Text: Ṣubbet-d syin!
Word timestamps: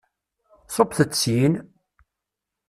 Ṣubbet-d 0.75 1.13
syin! 1.21 1.53